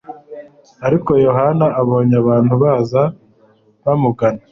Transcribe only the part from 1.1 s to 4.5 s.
Yohana abonye abantu baza bamugana,